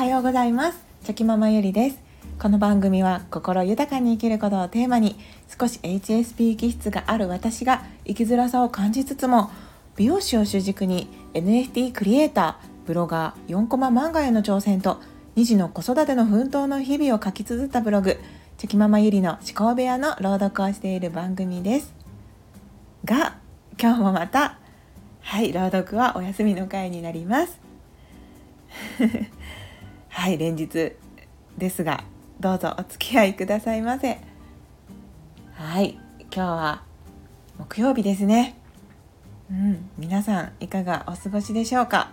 [0.00, 0.82] はようございます。
[1.04, 1.98] チョキママゆりです。
[2.38, 5.14] この番組は心豊かに生きることをテーマに
[5.46, 9.50] 少し HSP 気質がある私が生きづらさを感じつつも
[9.96, 15.02] 美容師を主軸に NFT クリエイターブロガー4コマ漫画への挑戦と
[15.36, 18.18] 2児の子育ての奮闘の日々を書き綴ったブログ
[18.56, 21.94] チョキママゆりの思考部屋の朗読をしている番組です。
[23.04, 23.36] が
[23.78, 24.58] 今日もまた
[25.20, 27.60] はい朗読はお休みの回になります。
[30.10, 30.92] はい連日
[31.56, 32.02] ですが
[32.40, 34.18] どうぞお付き合いくださいませ。
[35.54, 36.82] はい今日は
[37.58, 38.56] 木曜日ですね。
[39.50, 42.10] うん皆さんいかがお過ごしでしょうか。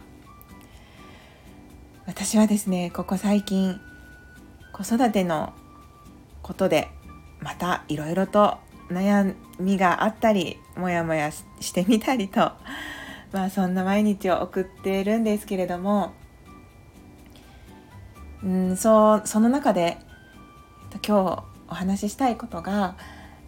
[2.05, 3.82] 私はですねここ最近
[4.72, 5.54] 子育ての
[6.44, 6.90] ことで
[7.41, 8.58] またいろいろと
[8.90, 12.52] 悩みがあったりモヤモヤしてみたりと
[13.34, 16.14] まあそんな毎日を送っているんですけれども
[18.43, 19.98] うんそうその中で
[21.05, 22.96] 今日お話ししたいことが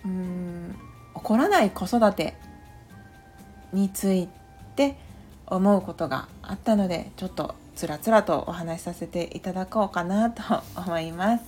[0.06, 0.76] うん
[1.16, 2.36] 起こらない子育て
[3.74, 4.28] につい
[4.76, 4.98] て
[5.48, 10.42] 思うことがあったのでちょっとつらつらとお話しさせていただこうかなと
[10.76, 11.44] 思います。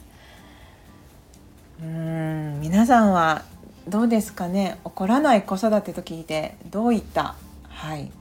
[1.81, 3.43] うん皆さんは
[3.87, 4.77] どうですかね？
[4.85, 7.35] 起こらない子育てと聞いてどういった
[7.67, 8.11] はい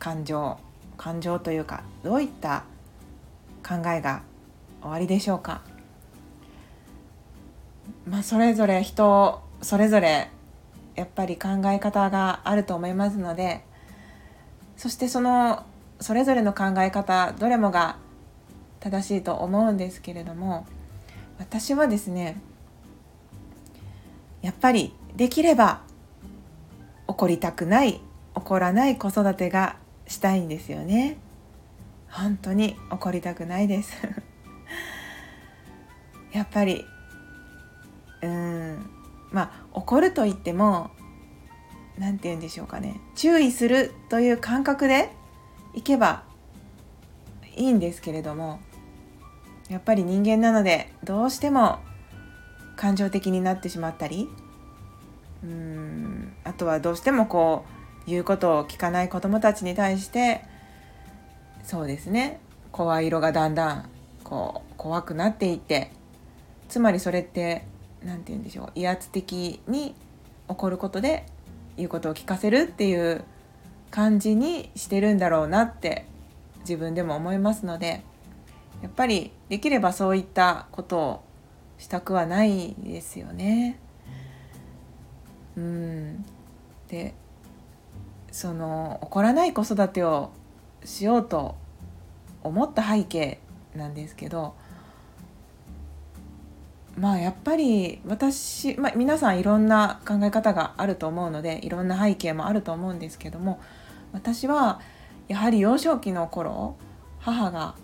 [0.00, 0.58] 感情
[0.96, 2.64] 感情というかどういった
[3.66, 4.22] 考えが
[4.82, 5.62] 終わりでしょうか？
[8.06, 10.28] まあそれぞれ人それぞれ
[10.94, 13.64] やっぱり考え方があると思いますので
[14.76, 15.64] そしてその
[16.00, 17.96] それぞれの考え方どれもが
[18.80, 20.66] 正しいと思うんですけれども
[21.38, 22.40] 私はですね
[24.42, 25.82] やっぱりできれば
[27.06, 28.00] 怒りたくない
[28.34, 29.76] 怒らない子育てが
[30.08, 31.18] したいんですよね。
[32.10, 33.92] 本当に怒りたくないです。
[36.32, 36.84] やっぱり
[38.22, 38.90] うん
[39.30, 40.90] まあ怒ると言っても
[41.98, 43.00] 何て言うんでしょうかね。
[43.14, 45.10] 注意するという感覚で
[45.74, 46.22] いけば
[47.54, 48.60] いいんですけれども
[49.68, 51.80] やっぱり人間なのでどうしても
[52.76, 54.28] 感情的になってしまったり
[55.44, 57.64] うんあとはどうしてもこ
[58.06, 60.44] う言うことを聞かない子どもたちに対して
[61.62, 62.40] そうですね。
[62.72, 63.88] 声色がだんだん
[64.32, 65.90] こう怖くなっていて
[66.70, 67.66] つまりそれって
[68.02, 69.94] 何て言うんでしょう威圧的に
[70.48, 71.26] 起こることで
[71.76, 73.24] 言うことを聞かせるっていう
[73.90, 76.06] 感じにしてるんだろうなって
[76.60, 78.04] 自分でも思いますので
[78.80, 81.24] やっぱりできればそういったことを
[81.76, 83.78] したくはないですよね。
[85.58, 86.24] うん
[86.88, 87.12] で
[88.30, 90.30] その怒らない子育てを
[90.86, 91.54] しようと
[92.42, 93.41] 思った背景
[93.76, 94.54] なんですけど
[96.98, 103.60] まあやっぱり私、まあ、皆さんいろんな考え方があると思うのでいろんな背景もあると思うんですけども
[104.12, 104.80] 私は
[105.28, 106.76] やはり幼少期の頃
[107.18, 107.74] 母が、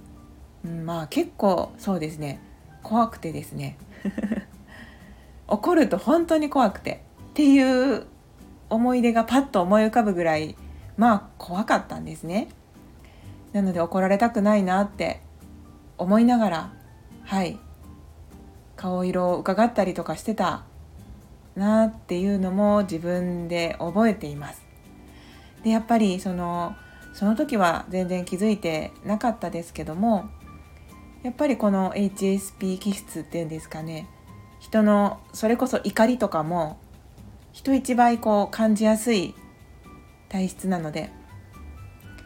[0.65, 2.41] うん、まあ結構そうですね
[2.83, 3.79] 怖くてですね
[5.49, 8.07] 怒ると本当に怖くてっていう
[8.69, 10.57] 思い出がパッと思い浮かぶぐらい
[10.99, 12.49] まあ怖かったんですね。
[13.53, 15.23] なので怒られたくないなって
[15.99, 16.73] 思いながら
[17.25, 17.59] はい
[18.77, 20.65] 顔色を伺ったりとかしてた
[21.57, 24.65] なっていうのも自分で覚えています。
[25.65, 26.77] でやっぱりその
[27.13, 30.29] その時は全然気づいてなかったですけども
[31.25, 34.09] やっぱりこの HSP 気質っていうんですかね
[34.61, 36.79] 人のそれこそ怒りとかも
[37.53, 39.35] 人一倍こう感じやすい
[40.29, 41.11] 体質なので、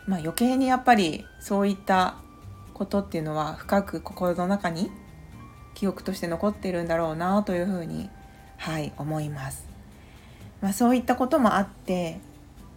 [0.06, 2.16] まあ、余計にやっぱりそういった
[2.82, 4.90] ことっていうのは深く心の中に
[5.74, 8.10] 記憶として残っているんだろうなというふうに
[8.56, 9.66] はい思います。
[10.60, 12.18] まあ、そういったこともあって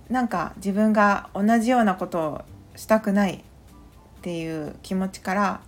[0.09, 2.41] なんか自分が同じようなことを
[2.75, 3.39] したくないっ
[4.21, 5.61] ていう気持ちから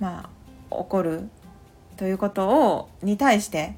[0.00, 0.30] まあ
[0.70, 1.28] 怒る
[1.96, 3.74] ということをに対して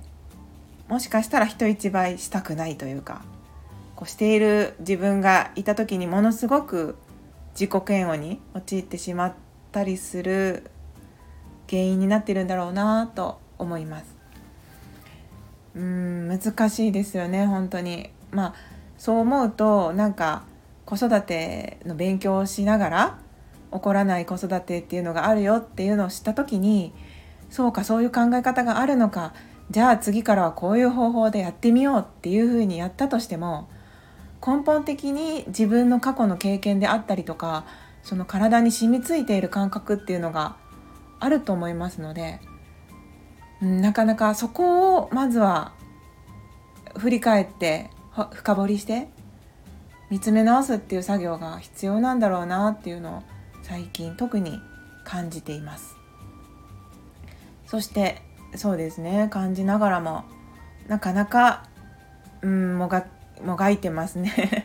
[0.89, 3.25] もしかしたら人一倍したくないというか
[3.97, 6.97] こうしている自分がいた時にものすごく
[7.59, 9.35] 自己嫌悪に陥ってしまっ
[9.77, 10.71] たりする
[11.69, 14.17] 原因になってるんだろうなと思います。
[15.75, 18.11] うん難しいですよね本当に。
[18.31, 18.55] まあ
[18.97, 20.45] そう思うとなんか
[20.87, 23.19] 子育ての勉強をしながら
[23.71, 26.95] 起こらない子育てっていうのがあるよっていうのを知った時に
[27.51, 29.35] そうかそういう考え方があるのか
[29.71, 33.69] じゃあ次からはこういう方法でやってみようっていうふうにやったとしても
[34.47, 37.67] 根本的に自分の過去の経験であったりとか
[38.07, 40.55] その体に染みついている感覚っていうのが
[41.19, 42.39] あると思いますので、
[43.61, 45.73] なかなかそこをまずは
[46.97, 47.91] 振り返って
[48.33, 49.09] 深掘りして
[50.09, 53.23] 見つめ直すっていう作業が必要なんだろうなっていうのを
[53.65, 54.61] 最近特に
[55.05, 55.97] 感じています。
[57.67, 58.23] そして
[58.55, 59.27] そうですね。
[59.33, 60.23] 感じながらも
[60.87, 61.65] なかなか
[62.41, 63.05] うんもが
[63.45, 64.65] もがいてますね。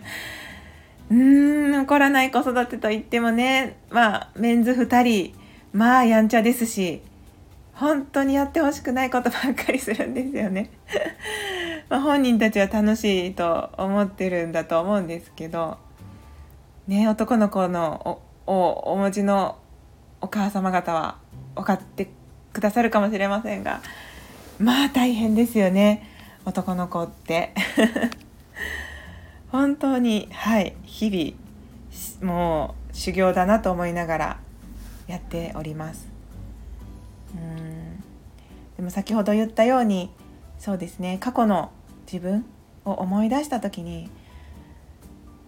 [1.12, 5.36] うーん怒らない子育てといってもねまあメンズ2人
[5.74, 7.02] まあやんちゃですし
[7.74, 10.70] 本当にやってほしくないことばっかりするんですよね。
[11.90, 15.78] ま本人たちは楽しいと思ってるんだと思うんですけど
[16.88, 18.54] ね男の子のお
[18.94, 19.58] お持ちの
[20.22, 21.18] お母様方は
[21.56, 22.10] 分かって
[22.54, 23.82] くださるかもしれませんが
[24.60, 26.08] まあ大変ですよね。
[26.46, 27.54] 男の子って。
[29.52, 34.40] 本当にはい日々もう修行だなと思いながら
[35.08, 36.08] やっております。
[37.36, 38.02] うん。
[38.78, 40.10] でも先ほど言ったように
[40.58, 41.72] そうですね過去の
[42.06, 42.46] 自分
[42.86, 44.10] を思い出した時に、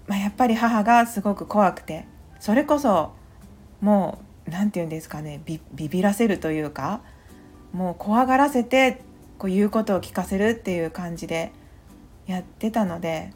[0.07, 2.05] まあ、やっぱり母がすごく怖くて
[2.39, 3.13] それこそ
[3.81, 7.01] もう何て言うんですかねビビらせるというか
[7.71, 9.01] もう怖がらせて
[9.37, 11.51] こう言うことを聞かせるっていう感じで
[12.27, 13.33] やってたので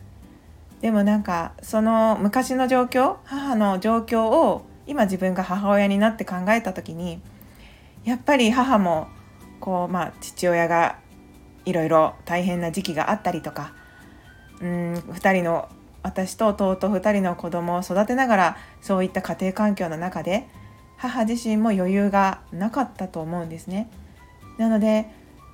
[0.82, 7.22] でもなんかその昔の状況母の状況を今自分が母親になって考えた時に
[8.04, 9.08] やっぱり母も
[9.60, 11.00] こうまあ父親が
[11.66, 13.74] いろいろ大変な時期があったりとか
[14.62, 15.68] うん2人の
[16.04, 20.48] 私と弟2人の子供を育てながらそういった家庭環境の中で
[20.98, 23.90] 母自身も余裕がなかったと思うんですね。
[24.58, 25.06] なので、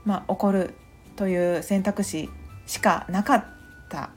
[0.06, 0.74] まあ、怒る
[1.18, 2.30] という選択肢
[2.66, 3.46] しかなかっ
[3.90, 4.12] た、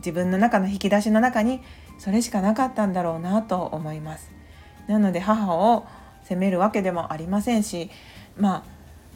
[0.00, 1.60] 自分の中の引き出しの中に
[1.98, 4.30] それしかなかったんだろうなと思います。
[4.86, 5.86] なので母を
[6.24, 7.90] 責めるわけでもありませんし
[8.36, 8.62] まあ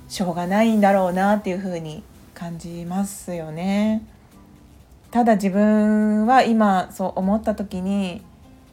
[0.08, 2.02] しょうがないんだろうなっていうふうに
[2.34, 4.02] 感じますよね。
[5.10, 8.22] ただ自分は今そう思った時に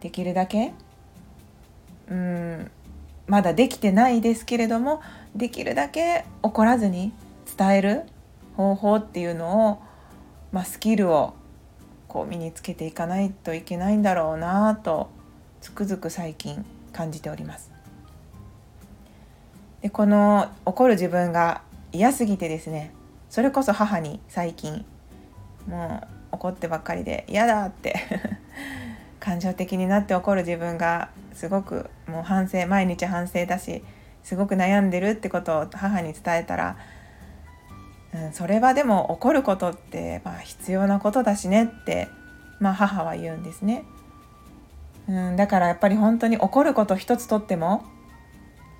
[0.01, 0.73] できるだけ
[2.09, 2.71] うん
[3.27, 5.01] まだできてないですけれども
[5.35, 7.13] できるだけ怒らずに
[7.57, 8.03] 伝える
[8.57, 9.81] 方法っていうのを、
[10.51, 11.33] まあ、スキルを
[12.11, 15.09] こう身につけていかないといけないんだろうなと
[15.61, 17.71] つくづく最近感じております。
[19.81, 21.61] でこの怒る自分が
[21.93, 22.91] 嫌すぎてですね
[23.29, 24.83] それこそ母に最近
[25.69, 27.95] もう怒ってばっかりで嫌だって
[29.21, 33.85] 感情的になって怒る自分がすごくもう反省毎日反省だし
[34.21, 36.75] すごく悩んでるってことを母に伝えたら
[38.13, 42.09] うん、それはでも怒ることってまあ必要なことだしねって、
[42.59, 43.85] まあ、母は言うんですね、
[45.07, 47.85] うん、だからやっぱり本当に怒ること一つとっても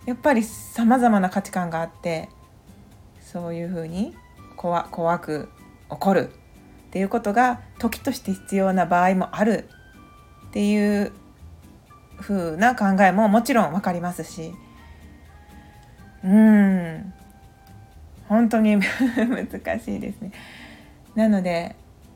[0.06, 2.30] やっぱりさまざまな価値観があって
[3.22, 4.14] そういうふうに
[4.58, 5.50] 怖怖く
[5.90, 6.30] 怒る
[6.88, 9.70] っていうことが時として必要な場合もある
[10.48, 11.14] っていう
[12.20, 14.54] 風な考えももちろん分かりますし。
[16.24, 17.14] うん。
[18.32, 20.32] 本当に 難しいですね。
[21.16, 21.76] なので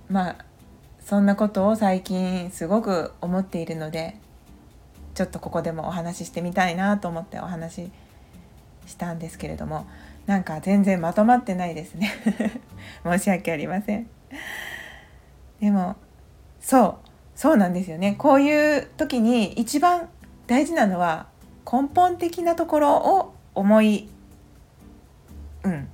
[0.09, 0.35] まあ
[1.01, 4.15] そんなことを最近すごく思っているので
[5.13, 7.91] ちょっとここでもお話ししてみたいなと思ってお話し
[8.85, 9.87] したんですけれども
[10.25, 12.09] なんか全然まとまってないですね。
[13.03, 14.07] 申し訳ありません。
[15.59, 15.97] でも
[16.61, 16.95] そう
[17.35, 18.15] そうなんですよね。
[18.17, 20.07] こういう時に一番
[20.47, 21.27] 大事なのは
[21.69, 24.09] 根本的なところを思い、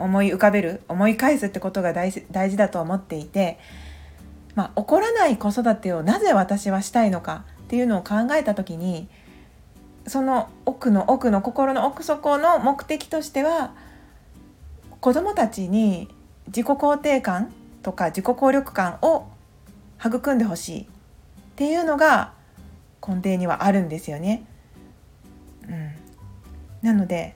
[0.04, 3.60] 思い浮かべる思い返すってことが大事大事だと思っていて、
[4.56, 9.08] まあ、怒らない子育てをなぜ私はしたいのかっていうのを考えた時に
[10.08, 13.74] その奥の奥の心の奥底の目的としては
[15.00, 16.10] 子どもたちに
[16.48, 19.28] 自己肯定感とか自己効力感を
[20.04, 20.86] 育んでほしいっ
[21.56, 22.34] ていうのが
[23.06, 24.46] 根底にはあるんですよね。
[25.68, 25.92] うん、
[26.82, 27.36] なので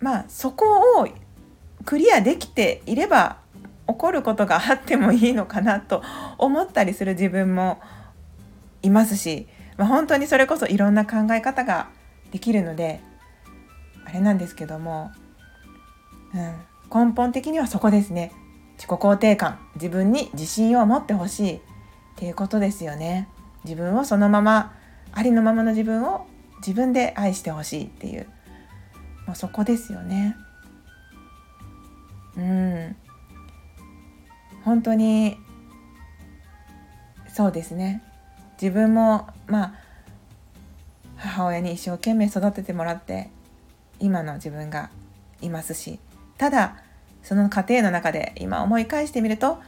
[0.00, 1.08] まあそこを
[1.84, 3.38] クリアできていれば
[3.86, 6.02] 起こることがあってもいいのかなと
[6.38, 7.80] 思ったりする自分も
[8.82, 11.88] いますし、まあ、本当にそれこそいろんな考え方が
[12.30, 13.00] できるので
[14.04, 15.12] あれなんですけども、
[16.34, 18.32] うん、根本的にはそこですね。
[18.76, 19.58] 自己肯定感。
[19.76, 21.60] 自分に自信を持ってほしいっ
[22.16, 23.28] ていうことですよね。
[23.64, 24.74] 自分をそのまま
[25.12, 26.26] ありのままの自分を
[26.58, 28.26] 自分で愛してほしいっていう
[29.26, 30.36] まあ、そこですよね。
[32.36, 32.96] うん。
[34.64, 35.36] 本当に
[37.28, 38.02] そうですね。
[38.60, 39.74] 自分もまあ
[41.16, 43.30] 母親に一生懸命育ててもらって
[43.98, 44.90] 今の自分が
[45.40, 45.98] いますし
[46.38, 46.76] ただ
[47.22, 49.58] その過程の中で今思い返してみると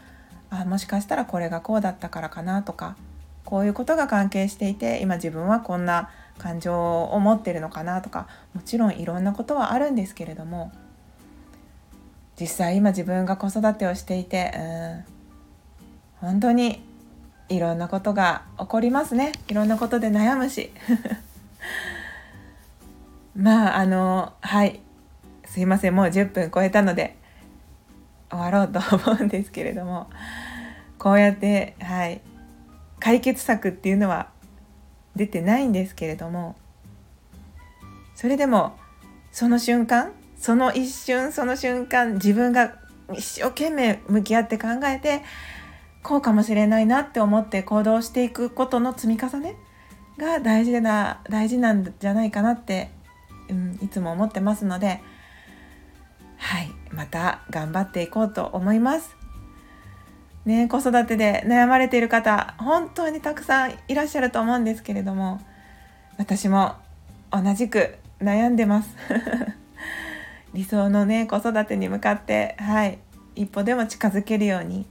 [0.51, 2.97] あもしかしたらこれがこうだったからかなとか
[3.45, 10.73] こういうことが関係していて今自分はこんな感情を持ってるのかなとかもちろんいろんなことはあるんですけれども
[12.38, 14.52] 実際今自分が子育てをしていて
[16.21, 16.26] うん。
[16.26, 16.83] 本当に
[17.49, 19.33] いろんなことが起こりますね。
[19.49, 20.71] いろんなことで悩むし。
[23.37, 24.81] まああのはい。
[25.45, 25.95] すいません。
[25.95, 27.16] もう10分超えたので
[28.31, 30.09] 終わろうと思うんですけれども。
[30.99, 32.21] こうやってはい。
[32.99, 34.28] 解決策っていうのは
[35.14, 36.57] 出てないんですけれども。
[38.14, 38.76] それでも
[39.31, 40.12] その瞬間
[40.47, 42.76] その一瞬その瞬間自分が
[43.12, 45.23] 一生懸命向き合って考えて
[46.05, 49.57] こうかもしれないなって思って行動していくことの積み重ね
[50.19, 52.91] が大事な大事なんじゃないかなって、
[53.49, 55.00] うん、いつも思ってますので
[56.37, 59.17] はいまた頑張っていこうと思います。
[60.45, 65.41] ね、子育てで悩まれている方本当にたくさんいらっしゃると思うんですけれども
[66.19, 66.76] 私も
[67.33, 68.95] 同じく悩んでます
[70.57, 72.99] 理想のね子育てに向かってはい
[73.35, 74.87] 一歩でも近づけるように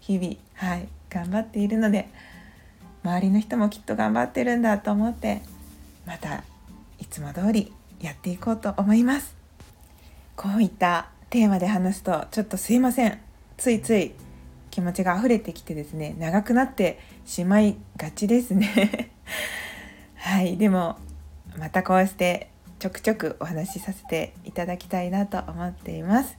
[0.00, 2.10] 日々はい頑張っているので
[3.02, 5.40] 周りの人もきっと頑張ってるんだと思って
[6.04, 6.44] また
[6.98, 9.34] いつも通りやっていこうと思います。
[10.36, 13.18] こういったテーマで話すとちょっとすいません。
[13.56, 14.12] ついつい
[14.70, 19.12] 気持ちが溢れてきてですね長くなってしまいがちですね。
[20.16, 20.98] はいでも
[21.58, 22.50] またこうして
[22.86, 26.38] ちょくちょくお話しさせていただきたいなと思っています。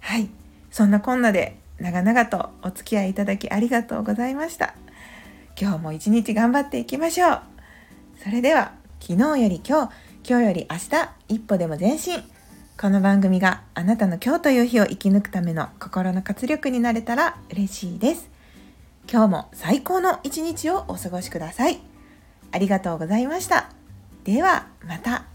[0.00, 0.30] はい。
[0.70, 4.74] そんなこんなで長々とお付き合いいただきありがとうございました。
[5.60, 7.40] 今日も一日頑張っていきましょう。
[8.24, 9.92] それでは昨日より今日
[10.26, 12.22] 今日より明日一歩でも前進。
[12.80, 18.30] この番組があなたの今日という日を生き抜くための心の活力になれたら嬉しいです。
[19.06, 21.78] 今日も最高の一日をお過ごしください。
[22.52, 23.68] ありがとうございました。
[24.24, 25.31] ではまた。